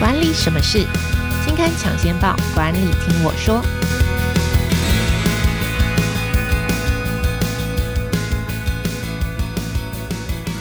[0.00, 0.78] 管理什么事？
[1.44, 3.62] 金刊抢先报，管理听我说。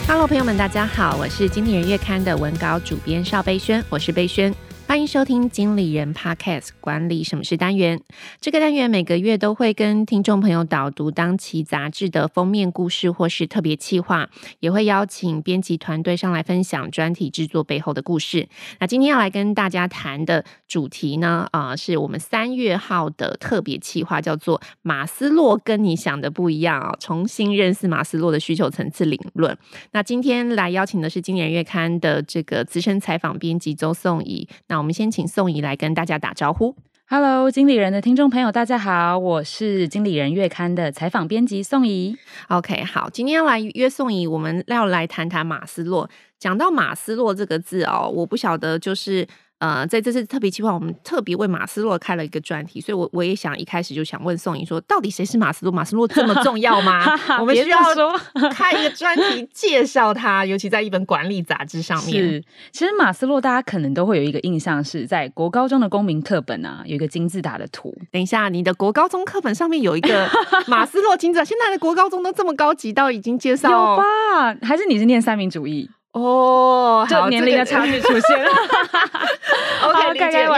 [0.06, 4.54] Hello，朋友们，大家好，我是经理人月刊的文稿主编邵贝轩，我是贝萱。
[4.90, 8.02] 欢迎收听经理人 Podcast 管理什么事单元。
[8.42, 14.28] 这个单元每个月都会跟听众朋友导读当期杂志的封面故事或是特别企划，
[14.62, 18.50] 也会邀请编辑团队上来分享专题制作背后的故事。
[18.80, 29.56] 那今天要来跟大家谈的主题呢，啊、是我们三月号的特别企划，叫做“马斯洛跟你想的不一样”啊，重新认识马斯洛的需求层次理论。
[29.92, 34.50] 那今天来邀请的是经理人月刊的这个资深采访编辑周颂怡。
[34.68, 36.76] 那我们先请宋怡来跟大家打招呼。
[37.08, 42.18] Hello，经理人的听众朋友，大家好，我是经理人月刊的采访编辑宋怡。
[42.48, 46.10] OK，好，今天要来约宋怡，我们要来谈谈马斯洛。
[46.40, 49.28] 讲到马斯洛这个字哦，我不晓得就是。
[49.60, 55.72] 呃，在这次特别计划，我们特别为马斯洛开了一个专题，所以我我也想一开始就想问宋怡说，到底谁是马斯洛？
[55.72, 57.04] 马斯洛这么重要吗？
[57.40, 58.18] 我们需要说
[58.52, 62.24] 开一个专题 介绍他，尤其在一本管理杂志上面。
[62.24, 67.94] 是，其实马斯洛大家可能都会有一个印象，是在国高中的公民课本啊，有一个金字塔的图。
[68.12, 70.30] 等一下，你的国高中课本上面有一个
[70.68, 74.56] 马斯洛金字塔，现在的国高中都这么高级，到已经介绍有吧？
[74.62, 75.90] 还是你是念三民主义？
[76.12, 78.50] 哦，就年龄的差距出现了。
[79.82, 80.14] OK，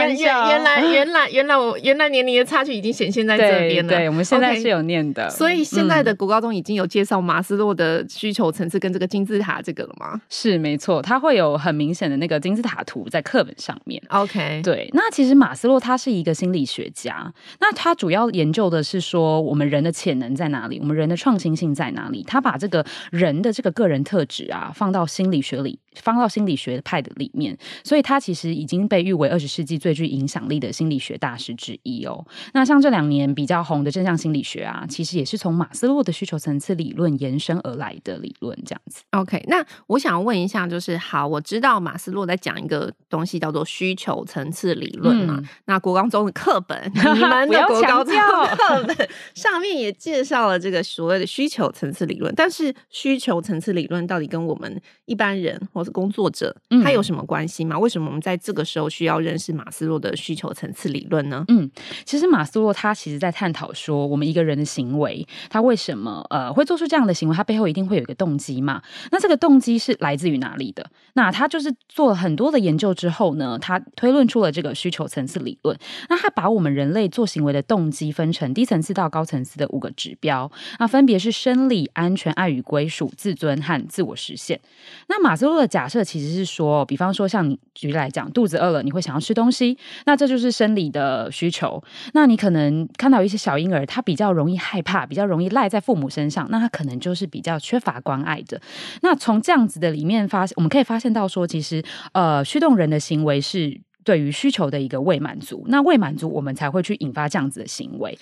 [0.08, 0.24] 理解。
[0.24, 3.92] 原原来原来原来我原来年龄的差距已经显现在这边了。
[3.92, 5.28] 对，我们现在是有念的。
[5.28, 10.18] 所以现在的国高中已经有介绍马斯洛的需求层次跟这个金字塔这个了吗？
[10.30, 14.02] 是没错，它会有很明显的那个金字塔图在课本上面。
[14.08, 14.88] OK，对。
[14.94, 17.30] 那其实马斯洛他是一个心理学家，
[17.60, 22.24] 那他主要研究的是说我们人的潜能在哪里，我们人的创新性在哪里。
[22.26, 32.24] 他把这个人的这个个人特质啊放到心理学里，放到心理学派的里面，所以他其实已经被誉为二十世纪最具影响力的心理学大师之一哦。
[32.54, 39.02] 那像这两年比较红的正向心理学啊，其实也是从马斯洛的需求层次理论延伸而来的理论，这样子。
[39.10, 45.48] OK，那我想问一下，就是好，我知道马斯洛在讲一个东西叫做需求层次理论嘛、嗯？
[45.66, 46.80] 那国高中的课本，
[47.14, 57.78] 你们的国高中课本上面也介绍了这个所谓的需求层次理论，但是需求层次理论到底跟我们一般人或是工作者，他有什么关系吗？
[57.78, 61.44] 为什么我们在这个时候需要认识马斯洛的需求层次理论呢？
[61.48, 61.70] 嗯，
[62.04, 67.34] 其实马斯洛他其实在探讨说，我们一个人的行为，他为什么呃会做出这样的行为？
[67.34, 68.82] 他背后一定会有一个动机嘛？
[69.10, 70.88] 那这个动机是来自于哪里的？
[71.14, 75.78] 那他就是做了很多的研究之后呢，他推论出了这个需求层次理论。
[76.08, 84.60] 那他把我们人类做行为的动机分成低层次到高层次的五个指标，那分别是生理、安全、爱与归属、自尊和自我实现。
[85.08, 91.82] 那马斯洛的假设其实是说，比方说像你举例来讲，肚子饿了，你会想要吃东西，那这就是生理的需求。
[92.12, 98.60] 那你可能看到一些小婴儿，他比较容易害怕，比较容易赖在父母身上，那他可能就是比较缺乏关爱的。
[99.00, 105.64] 那从这样子的里面发现，我们可以发现到说，其实呃，驱动人的行为是对于需求的一个未满足。
[105.68, 108.18] 那未满足，我们才会去引发这样子的行为。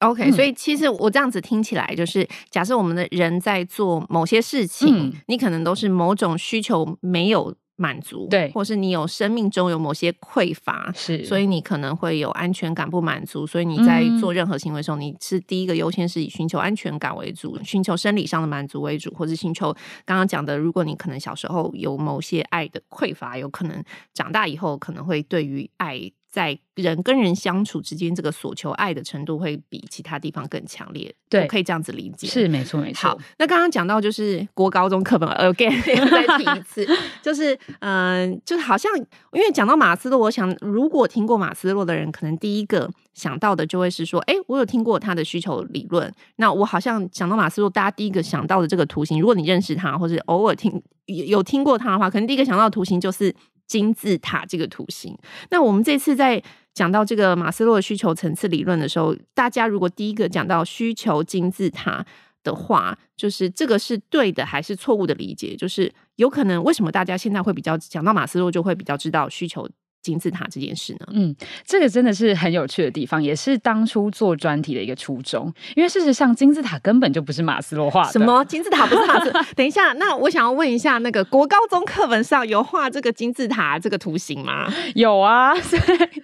[0.00, 19.72] OK，、嗯、所以其实我这样子听起来，就是假设我们的人在做某些事情，嗯、你可能都是某种需求没有满足，对，或是你有生命中有某些匮乏，是，所以你可能会有安全感不满足，所以你在做任何行为的时候，嗯、你是第一个优先是以寻求安全感为主，寻求生理上的满足为主，或是寻求
[20.04, 23.82] 刚刚讲的，如果你可能小时候有某些爱的匮乏，有可能
[24.14, 26.12] 长大以后可能会对于爱。
[26.30, 31.12] 在人跟人相处之间，这个所求爱的程度会比其他地方更强烈。
[31.28, 32.26] 对，可以这样子理解。
[32.26, 33.08] 是，没错，没错。
[33.08, 35.74] 好，那刚刚讲到就是国高中课本，again
[36.10, 36.86] 再提一次，
[37.22, 38.94] 就是嗯、呃，就是好像
[39.32, 46.12] 因为讲到马斯洛，我想如果听过马斯洛的人，可能第一个想到的就会是说，哎，我有听过他的需求理论。
[46.36, 53.34] 那我好像讲到马斯洛，大家第一个想到的这个图形，如果你认识他，或者偶尔听有听过他的话，可能第一个想到的图形就是。
[53.68, 55.16] 金字塔这个图形，
[55.50, 56.42] 那我们这次在
[56.74, 62.04] 讲到这个马斯洛的需求层次理论的时候，大家如果第一个讲到需求金字塔
[62.42, 65.54] 的话，就是这个是对的还是错误的理解？
[65.54, 69.68] 就是有可能为什么大家现在会比较讲到马斯洛就会比较知道需求
[70.08, 71.06] 金字塔这件事呢？
[71.12, 75.52] 嗯，这个真的是很有趣的地方，也是当初做专题的一个初衷。
[75.76, 78.12] 因为事实上，金字塔根本就不是马斯洛画的。
[78.12, 79.44] 什么金字塔不是马斯洛？
[79.54, 84.72] 等一下，那我想要问一下，那个国高中课本上有画这个金字塔这个图形吗？
[84.94, 85.82] 有啊，所以，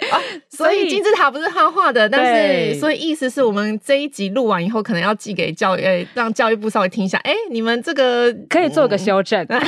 [0.08, 7.18] 啊、所以金字塔不是他画的，但是所以意思是我们这一集录完以后，可能要寄给教育，欸、让教育部稍微听一下。
[7.18, 9.44] 哎、欸，你们这个可以做个修正。
[9.48, 9.60] 嗯、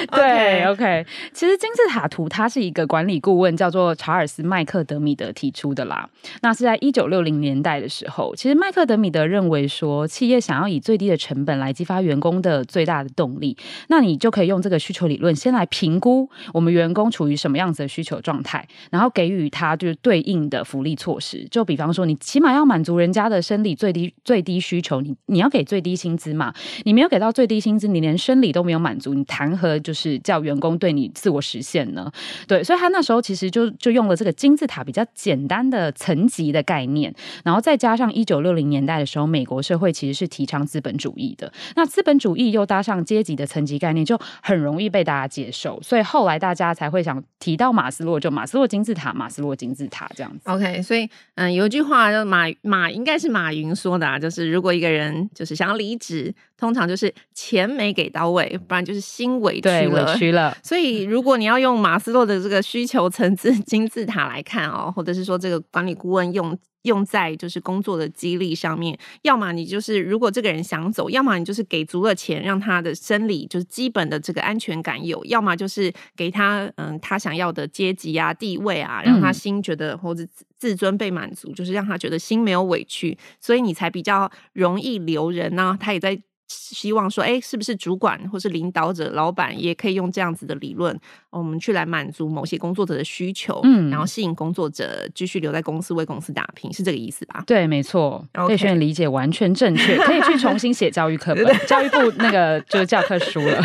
[0.12, 6.08] 对，OK，其实金字塔图它是一个管理顾问叫做查尔斯麦克德米德提出的啦。
[6.42, 13.56] 那是在一九六零年代的时候，其实麦克德米德认为说，企业想要以最低的成本来激发员工的最大的动力，
[13.88, 21.46] 那你就可以用这个需求理论先来评估我们员工处于什么样子的需求状态，然后给予他就是对应的福利措施。
[21.50, 26.52] 就比方说，你起码要满足人家的生理最低最低需求，你你要给最低薪资嘛？
[26.84, 32.12] 你没有给到最低薪资，你连生理都没有满足，你谈何就是叫员工对你自我实现呢？
[32.46, 37.10] 对，所以他那时候其实就就用了这个金字塔比较简单的层级的概念，
[37.42, 50.40] 然后再加上一九六零年代的时候，美国社会其实是提倡资本主义的，那资本主义又搭上阶级的层级概念，就很容易被大家接受，所以后来大家才会想提到马斯洛，就马斯洛金字塔，马斯洛金字塔这样子。
[50.44, 60.12] OK，所以嗯，有一句话就马马应该是马云说的啊，就是如果一个人就是想要离职，通常就是钱没给到位，不然就是心委屈了。
[60.12, 60.56] 委屈了。
[60.62, 66.58] 所以如果你要用马斯洛的这个需求层次金字塔来看哦， 或者是说这个管理顾问用。
[66.82, 80.24] 用在就是工作的激励上面，要么你就是如果这个人想走，要么你就是给足了钱，让他的生理就是基本的这个安全感有，要么就是给他嗯他想要的阶级啊地位啊，让他心觉得或者
[80.56, 85.78] 自尊被满足，就是让他觉得心没有委屈，所以你才比较容易留人呢、啊。
[85.78, 86.18] 他也在。
[86.48, 90.98] 希望说，哎、欸，是不是主管或是领导者、老板也可以用这样子的理论，
[91.30, 97.44] 我们去来满足某些工作者的需求，嗯，然后吸引工作者继续留在公司为公司打拼，是这个意思吧？
[97.46, 98.26] 对，没错。
[98.48, 103.62] 贝轩理解完全正确，可以去重新写教育课本， 教育部那个就是教科书了。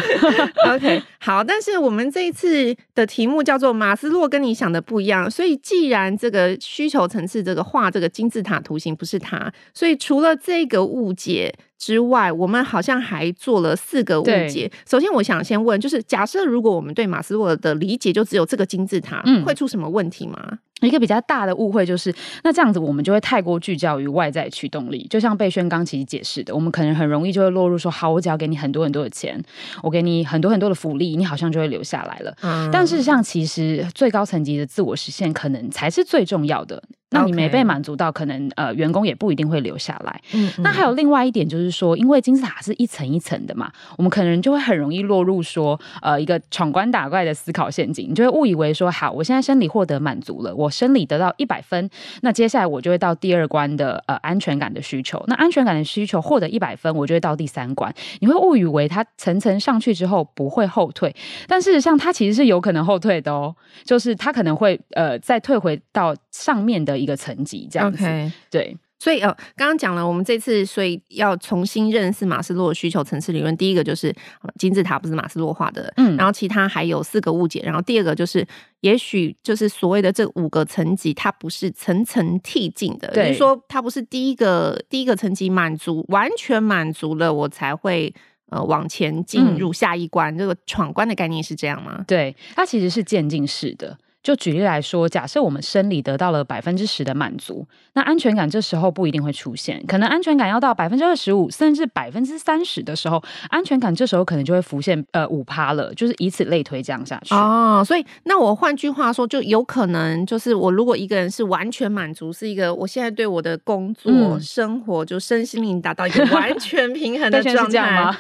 [0.74, 11.54] OK，好，但是我们这一次的题目叫做马斯洛跟你想的不一样，所以既然这个需求层次这个画这个金字塔图形不是他，所以除了这个误解。
[11.84, 14.72] 之外，我们好像还做了四个误解。
[14.90, 20.60] 首先，我想先问，就是假设如果我们对马斯洛的理解就只有这个金字塔，嗯，会出什么问题吗？
[20.80, 22.14] 一个比较大的误会就是，
[22.44, 29.42] 那这样子我们就会太过聚焦于外在驱动力，就像贝轩刚其实解释的，我们可能很容易就会落入说，好，我只要给你很多很多的钱，
[29.82, 32.34] 我给你很多很多的福利，你好像就会留下来了。
[32.42, 36.82] 嗯，但事实上，其实最高层级的自我实现可能才是最重要的。
[37.14, 40.20] 那你没被满足到，可能呃员工也不一定会留下来。
[40.34, 51.88] 嗯，那还有另外一点就是说，因为金字塔是一层一层的嘛，我们可能就会很容易落入说呃一个闯关打怪的思考陷阱，你就会误以为说，好，我现在生理获得满足了，我生理得到一百分，
[52.22, 57.94] 那接下来我就会到第二关的呃安全感的需求，那安全感的需求获得一百分，我就会到第三关。
[58.22, 61.16] 你会误以为它层层上去之后不会后退，
[61.48, 67.03] 但事实上它其实是有可能后退的哦，就是它可能会呃再退回到上面的。
[67.04, 73.56] 一个层级这样子.对，所以呃，刚刚讲了，我们这次所以要重新认识马斯洛的需求层次理论。
[73.58, 74.16] 第一个就是
[74.58, 77.62] 金字塔不是马斯洛画的，嗯，然后其他还有四个误解。
[77.66, 78.48] 然后第二个就是，
[78.80, 88.14] 也许就是所谓的这五个层级，它不是层层递进的，就是说它不是第一个第一个层级满足完全满足了，我才会
[88.52, 90.34] 呃往前进入下一关。
[90.34, 92.06] 嗯，这个闯关的概念是这样吗？
[92.08, 93.98] 对，它其实是渐进式的。
[94.24, 107.36] 就举例来说，假设我们生理得到了百分之十的满足，那安全感这时候不一定会出现，可能安全感要到百分之二十五，甚至百分之三十的时候，安全感这时候可能就会浮现呃五趴了，就是以此类推这样下去。
[107.36, 118.18] 哦，所以那我换句话说，就有可能就是我如果一个人是完全满足，是一个我现在对我的工作、嗯、生活就身心灵达到一个完 全平衡的状态吗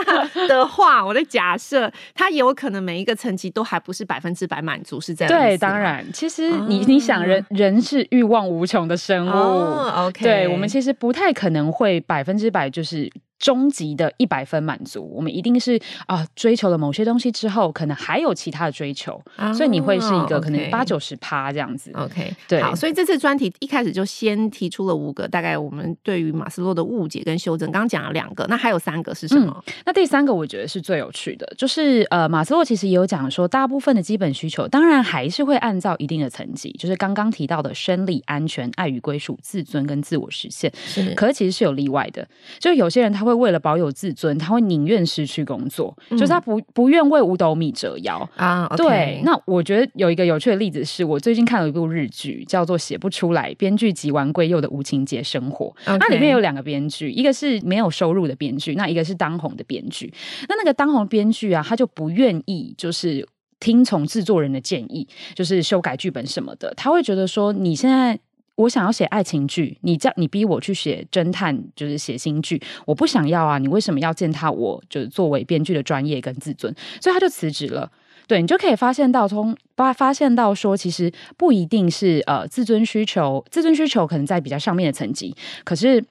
[0.48, 5.41] 的话，我的假设他有可能每一个层级都还不是百分之百满足，是这样。
[5.42, 9.30] 对，当然，其实你、哦、你想人，人人是欲望无穷的生物。
[9.30, 13.10] 哦、OK，对，我们其实不太可能会百分之百就是。
[13.42, 21.90] 终极的一百分满足，我们一定是啊、呃，追求了某些东西之后，可能还有其他的追求，哦、所以你会是一个可能八九十趴这样子。
[21.94, 22.62] OK，对。
[22.62, 27.68] 好，所以这次专题一开始就先提出了五个，大概我们对于马斯洛的误解跟修正。
[27.72, 29.52] 刚刚讲了两个，那还有三个是什么？
[29.66, 40.72] 嗯、那第三个我觉得是最有趣的，就是呃，马斯洛其实也有讲说，大部分的基本需求当然还是会按照一定的层级，就是刚刚提到的生理安全、爱与归属、自尊跟自我实现。
[40.76, 42.24] 是，可是其实是有例外的，
[42.60, 43.31] 就有些人他会。
[43.34, 48.68] 会为了保有自尊，他会宁愿失去工作，嗯、就是他不不愿为五斗米折腰啊。
[48.70, 55.74] Okay、对，那我觉得有一个有趣的例子是我最近看了一部日剧，叫做《写不出来》，编剧吉丸圭佑的无情节生活。
[55.86, 60.12] 那里面有两个编剧，一个是没有收入的编剧，那一个是当红的编剧。
[60.48, 63.26] 那那个当红编剧啊，他就不愿意就是
[63.60, 68.18] 听从制作人的建议，就是修改剧本什么的，他会觉得说你现在。
[68.56, 73.58] 我想要写爱情剧，你叫你逼我去写侦探，就是写新剧，我不想要啊！
[73.58, 74.82] 你为什么要践踏我？
[74.88, 77.90] 就是作为编剧的专业跟自尊，所以他就辞职了。
[78.26, 86.04] 对，你就可以发现到，从发发现到说，其实不一定是呃自尊需求，自尊需求可能在比较上面的层级，可是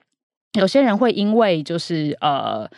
[0.54, 2.70] 有些人会因为就是呃。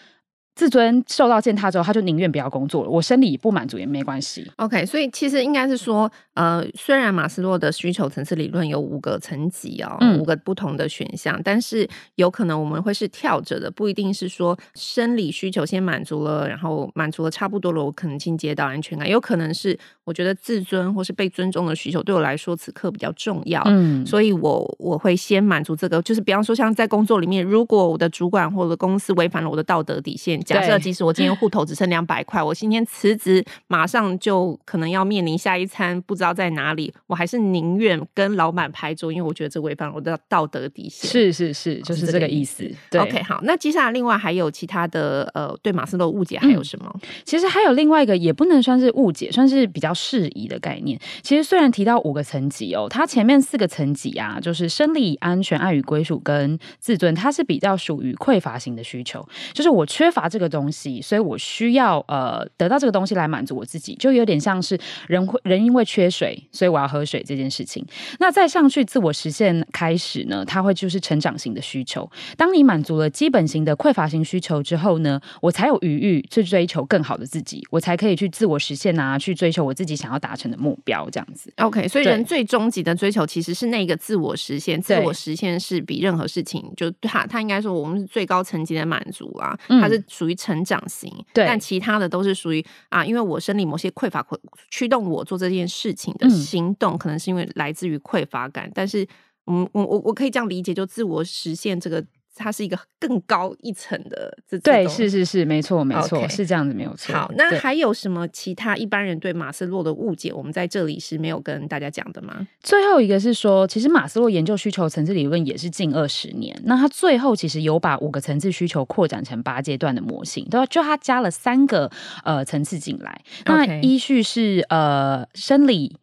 [0.56, 2.90] 自尊受到践踏之后，他就宁愿不要工作了。
[2.90, 4.50] 我生理不满足也没关系。
[4.58, 19.10] OK，所以其实应该是说，呃，虽然马斯洛的需求层次理论有五个层级哦，嗯、五个不同的选项，但是有可能我们会是跳着的，不一定是说生理需求先满足了，然后满足了差不多了，我可能进阶到安全感。
[19.10, 26.00] 有可能是我觉得自尊或是被尊重的需求对我来说此刻比较重要，嗯，所以我我会先满足这个。
[26.04, 30.43] 就是比方说，像在工作里面，如果我的主管或者公司违反了我的道德底线。
[30.44, 41.10] 假设即使我今天户头只剩两百块，我今天辞职，马上就可能要面临下一餐不知道在哪里，我还是宁愿跟老板拍桌，因为我觉得这违反我的道德底线。
[41.10, 42.70] 是是是，就是这个意思。
[42.90, 46.92] 对，OK，好，那接下来另外还有其他的呃，对马斯洛误解还有什么？
[46.96, 51.00] 嗯，其实还有另外一个，也不能算是误解，算是比较适宜的概念。
[51.22, 64.76] 其实虽然提到五个层级哦，它前面四个层级啊，就是生理、安全、爱与归属跟自尊，它是比较属于匮乏型的需求，就是我缺乏这个东西，所以我需要呃得到这个东西来满足我自己，就有点像是
[65.08, 67.86] 人会人因为缺水，所以我要喝水这件事情。
[68.20, 72.10] 那再上去自我实现开始呢，它会就是成长型的需求。
[72.36, 81.08] 当你满足了基本型的匮乏型需求之后呢，我才有余裕去追求更好的自己，我才可以去自我实现啊，去追求我自己想要达成的目标。
[81.12, 81.88] 这样子，OK。
[81.88, 91.12] 所以人最终极的追求其实是那个自我实现，自我实现是比任何事情就他他应该说我们是最高层级的满足啊，它是属于成长型。
[91.34, 94.26] 对，但其他的都是属于啊，因为我生理某些匮乏
[94.70, 98.72] 驱动我做这件事情的行动，嗯、可能是因为来自于匮乏感。
[98.74, 99.06] 但是，
[99.48, 102.04] 嗯，我我我可以这样理解，就自我实现这个。
[102.36, 107.14] 它是一个更高一层的这，对，是是是，没错没错.是这样子没有错。
[107.14, 110.34] 好，那还有什么其他一般人对马斯洛的误解？
[110.34, 112.48] 我们在这里是没有跟大家讲的吗？
[112.62, 120.66] 最后一个是说，其实马斯洛研究需求层次理论也是近二十年，那他最后其实有把五个层次需求扩展成八阶段的模型，对吧？
[120.66, 121.92] 就他加了三个
[122.24, 125.98] 呃层次进来，那依序是呃生理。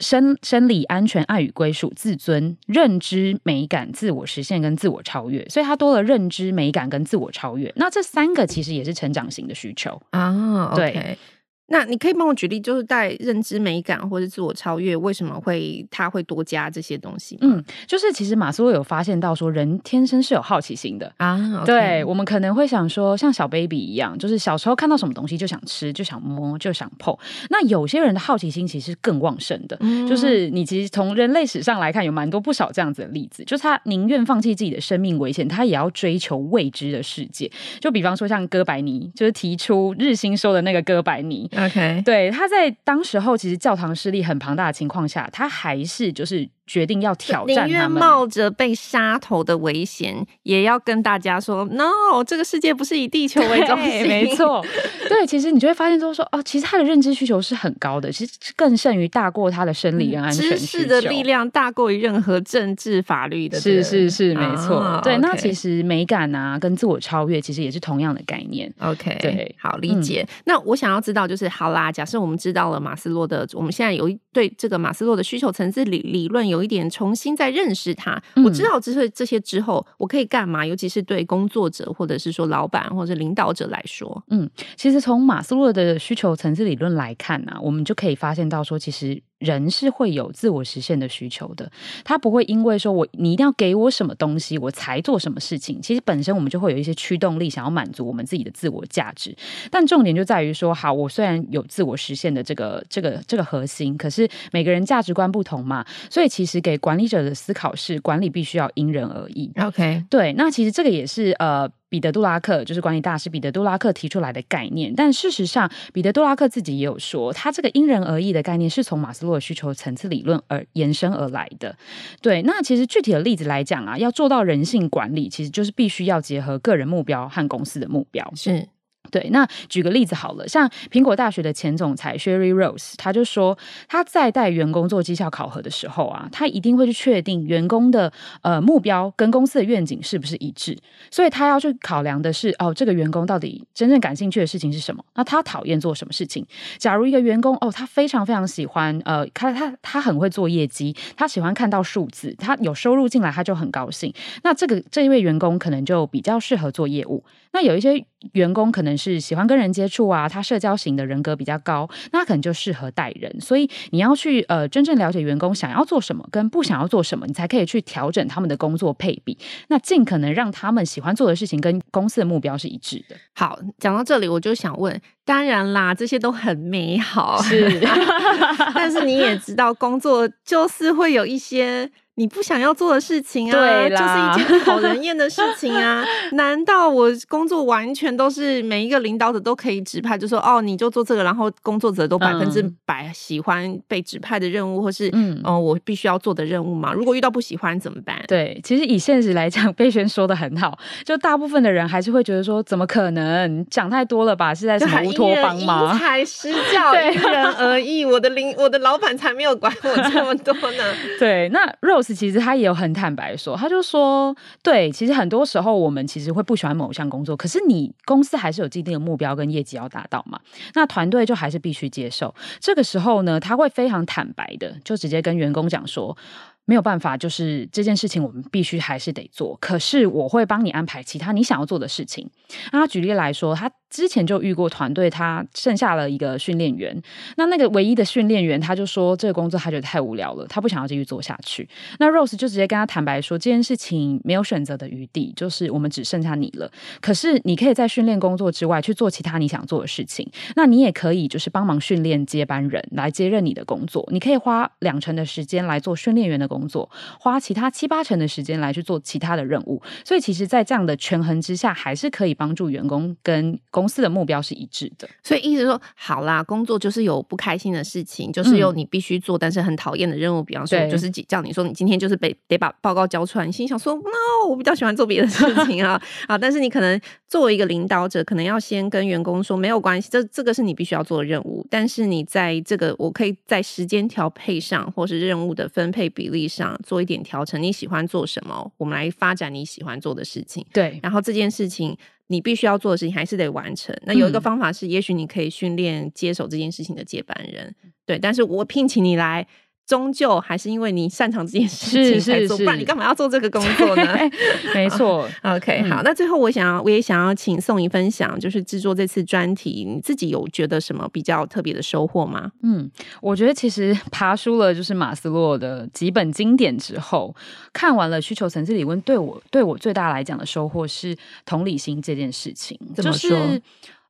[0.00, 7.72] 生生理安全、爱与归属、自尊、认知、美感、自我实现跟自我超越，所以它多了认知、美感跟自我超越。
[7.76, 10.72] 那这三个其实也是成长型的需求啊。
[10.74, 11.16] 对。
[11.66, 17.38] 那你可以帮我举例，就是在认知美感或者自我超越，为什么会他会多加这些东西？
[17.40, 21.36] 嗯，就是其实马斯洛有发现到说，人天生是有好奇心的啊。
[21.62, 27.16] Okay、对，我们可能会想说，像小 baby 一样，就是小时候看到什么东西就想吃，就想摸，就想碰。
[27.48, 37.50] 那有些人的好奇心其实更旺盛的，嗯、就是你其实从人类史上来看，有蛮多不少这样子的例子，就是他宁愿放弃自己的生命危险，他也要追求未知的世界。
[37.80, 41.50] 就比方说像哥白尼，就是提出日心说的那个哥白尼。
[41.56, 46.48] OK，对，他在当时候其实教堂势力很庞大的情况下，他还是就是。
[46.66, 54.64] 决定要挑战他们，宁愿冒着被杀头的危险，也要跟大家说：“No，这个世界不是以地球为中心。”没错，
[55.08, 60.56] 对，其实你就会发现，就是说，哦，其实他的认知需求是很高的，其实更胜于大过他的生理跟安全需求。
[60.56, 63.60] 知识的力量大过于任何政治法律的。
[63.60, 64.78] 是是是，没错。
[64.78, 68.72] 啊、对，okay 那其实美感啊，跟自我超越，其实也是同样的概念。
[68.80, 70.24] OK，对，好理解。
[70.28, 76.64] 嗯、那我想要知道，就是好啦，假设我们知道了马斯洛的，我们现在有一对这个马斯洛的需求层次理理论有。
[76.64, 80.64] 一点重新再认识它，我知道这些这些之后，我可以干嘛？
[80.64, 89.22] 尤其是对工作者，或者是说老板或者领导者来说，嗯，其实从马斯洛的需求层次理论来看呢、啊，我们就可以发现到说，其实。
[89.44, 91.70] 人是会有自我实现的需求的，
[92.02, 95.80] 他不会因为说我你一定要给我什么东西，我才做什么事情。
[95.80, 99.32] 其实本身我们就会有一些驱动力，想要满足我们自己的自我价值。
[99.70, 109.52] 但重点就在于说，好，我虽然有自我实现的这个这个这个核心，可是每个人价值观不同嘛，所以其实给管理者的思考是，管理必须要因人而异。
[109.60, 111.70] OK，对，那其实这个也是呃。
[111.94, 114.92] 彼得·杜拉克，就是管理大师彼得·杜拉克提出来的概念。
[114.96, 121.76] 但事实上，彼得·杜拉克自己也有说，他这个因人而异的概念是从马斯洛的需求层次理论而延伸而来的。
[122.20, 128.28] 对，那其实具体的例子来讲啊，要做到人性管理，其实就是必须要结合个人目标和公司的目标。
[128.34, 128.66] 是。
[129.14, 133.56] 对，那举个例子好了，像苹果大学的前总裁 Sherry Rose，他就说
[133.86, 140.76] 他在带员工做绩效考核的时候啊，他一定会去确定员工的呃目标跟公司的愿景是不是一致，
[141.12, 145.04] 所以他要去考量的是哦，这个员工到底真正感兴趣的事情是什么？
[145.14, 146.44] 那他讨厌做什么事情？
[146.78, 157.22] 假如一个员工哦，他非常非常喜欢呃，他他他很会做业绩，他喜欢看到数字，他有收入进来他就很高兴，那这个这一位员工可能就比较适合做业务。
[157.52, 163.38] 那有一些员工可能是喜欢跟人接触啊，他社交型的人格比较高，那可能就适合带人。
[163.38, 169.36] 所以你要去呃真正了解员工想要做什么跟不想要做什么，你才可以去调整他们的工作配比，
[169.68, 173.16] 那尽可能让他们喜欢做的事情跟公司的目标是一致的。
[173.34, 177.80] 好，讲到这里我就想问，当然啦，这些都很美好，是，
[178.74, 181.90] 但是你也知道，工作就是会有一些。
[182.16, 186.04] 你不想要做的事情啊，就是一件讨人厌的事情啊！
[186.34, 196.92] 难道我工作完全都是每一个领导者都可以指派，就说哦，你就做这个，然后工作者都百分之百喜欢被指派的任务，嗯、或是嗯、呃，我必须要做的任务吗？
[196.92, 198.22] 如果遇到不喜欢怎么办？
[198.28, 203.66] 对，其实以现实来讲， 贝轩说的很好，就大部分的人还是会觉得说，怎么可能？
[203.68, 204.54] 讲太多了吧？
[204.54, 205.90] 是在什么乌托邦吗？
[205.92, 208.04] 因材施教， 因人而异。
[208.04, 210.84] 我的领，我的老板才没有管我这么多呢。
[211.20, 212.14] 对，那 Rose。
[212.14, 220.38] 其实他也有很坦白说，他就说，对，其实很多时候我们其实会不喜欢某项工作，可是你公司还是有既定的目标跟业绩要达到嘛，
[220.74, 222.32] 那团队就还是必须接受。
[222.60, 226.16] 这个时候呢，他会非常坦白的，就直接跟员工讲说，
[226.64, 232.28] 没有办法，就是这件事情我们必须还是得做，可是我会帮你安排其他你想要做的事情。
[232.72, 233.70] 那举例来说，他。
[233.90, 237.00] 之前就遇过团队，他剩下了一个训练员。
[237.36, 241.68] 那那个唯一的训练员，他就说这个工作他觉得太无聊了，他不想要继续做下去。
[242.00, 246.68] 那 Rose 就直接跟他坦白说，这件事情没有选择的余地，就是我们只剩下你了。
[247.00, 250.28] 可是你可以在训练工作之外去做其他你想做的事情。
[250.56, 254.04] 那你也可以就是帮忙训练接班人来接任你的工作。
[254.10, 259.82] 你可以花两成的时间来做训练员的作，花其他七八成的时间来去做其他的任务。
[260.04, 263.58] 所以其实，在这样的权衡之下，还是可以帮助员工跟。
[263.70, 270.42] 公司的目标是一致的，所以意思说，好啦，工作就是有不开心的事情，就是有你必须做，但是很讨厌的任务。
[270.42, 276.38] 比方说，就是叫你说，你今天就是被得把报告交出来，你心想说，no，我比较喜欢做别的事情啊 啊！
[276.38, 287.62] 但是你可能作为一个领导者，可能要先跟员工说，没有关系，这这个是你必须要做的任务，但是你在这个我可以在时间调配上，或是任务的分配比例上做一点调整。
[287.62, 288.72] 你喜欢做什么？
[288.76, 290.64] 我们来发展你喜欢做的事情。
[290.72, 291.96] 对，然后这件事情。
[292.28, 293.94] 你必须要做的事情还是得完成。
[294.06, 298.18] 那有一个方法是，也许你可以训练接手这件事情的接班人，嗯、对。
[298.18, 299.46] 但是我聘请你来。
[299.86, 304.18] 终究还是因为你擅长这件事情才做，不然你干嘛要做这个工作呢？
[304.74, 305.28] 没错。
[305.42, 312.50] OK，好，那最后我想要，我也想要请宋怡分享，就是制作这次专题，你自己有觉得什么比较特别的收获吗？
[312.62, 317.34] 嗯，我觉得其实爬书了就是马斯洛的几本经典之后，
[317.72, 323.30] 看完了需求层次理论，对我对我最大来讲的收获是同理心这件事情，怎么说？
[323.30, 323.62] 就是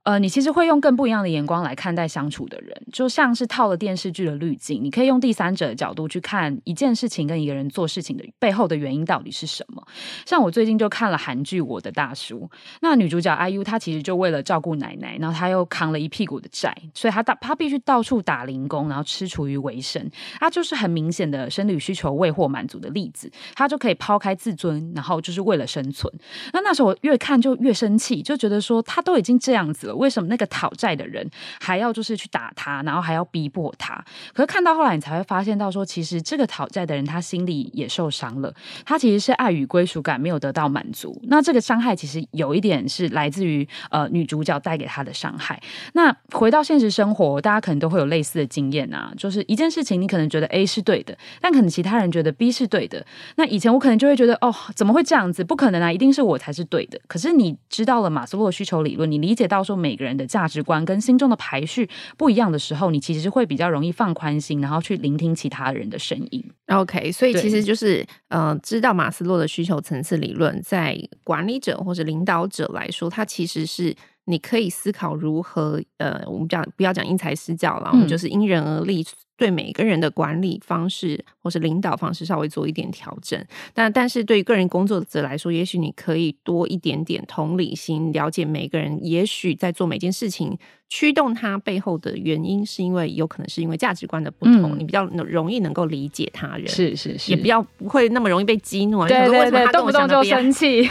[0.05, 9.83] 呃，你其实会用更不一样的眼光来看待相处的人，就像是套了电视剧的滤镜，你可以用第三者的角度去看一件事情跟一个人做事情的背后的原因到底是什么。
[10.27, 12.40] 像我最近就看了韩剧《我的大叔》，
[12.83, 20.07] 那女主角 IU 她其实就为了照顾奶奶，然后她又扛了一屁股的债，所以她到她必须到处打零工，然后吃厨余为生。
[20.38, 26.12] 她就是很明显的生理需求未获满足的例子，她就可以抛开自尊，然后就是为了生存。
[26.53, 29.93] 那那时候我越看就越生气，就觉得说她都已经这样子了。
[29.94, 31.28] 为什么那个讨债的人
[31.61, 34.04] 还要就是去打他，然后还要逼迫他？
[34.33, 38.52] 可是看到后来，你才会发现到说，其实这个讨债的人他心里也受伤了，
[38.85, 41.20] 他其实是爱与归属感没有得到满足。
[41.24, 45.61] 那这个伤害其实有一点是来自于呃女主角带给他的伤害。
[45.92, 53.04] 那回到现实生活，大家可能都会有类似的经验啊，就是一件事情你可能觉得 A 是对的，但可能其他人觉得 B 是对的。
[53.37, 55.44] 那以前我可能就会觉得哦，怎么会这样子？
[55.44, 57.00] 不可能啊，一定是我才是对的。
[57.07, 66.42] 可是你知道了马斯洛需求理论，你理解到说每个人的价值观跟心中的排序不一样的时候，你其实会比较容易放宽心，然后去聆听其他人的声音。
[66.68, 73.94] OK，所以其实就是呃，知道马斯洛的需求层次理论，在管理者或者领导者来说，它其实是
[74.25, 79.05] 你可以思考如何呃，我们讲不要讲因材施教了，我们就是因人而异，
[79.37, 83.42] 对每个人的管理方式或是领导方式稍微做一点调整。
[83.73, 90.59] 但但是对于个人工作者来说，也许你可以多一点点同理心，了解每个人，也许在做每件事情。
[90.90, 99.05] 驱动他背后的原因，是因为有可能是因为价值观的不同，嗯、你比较容易能够理解他人，是是是，也比较不会那么容易被激怒。
[99.09, 100.88] 对对对，动不动就生气。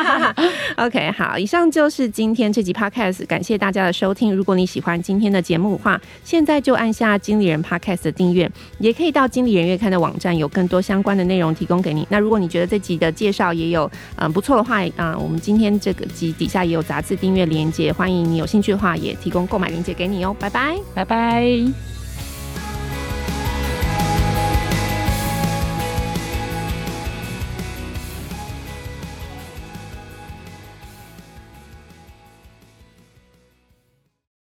[0.78, 4.34] OK，好，以上就是今天这集 Podcast，感谢大家的收听。
[4.34, 12.06] 如果你喜欢今天的节目的话，现在就按下经理人 Podcast 的订阅，也可以到经理人月刊的网站，有更多相关的内容提供给你。
[12.08, 19.14] 那如果你觉得这集的介绍也有嗯不错的话，啊、嗯，我们今天这个集底下也有杂志订阅链接，欢迎你有兴趣的话也。
[19.18, 21.97] 提供购买链接给你哦，拜拜，拜拜。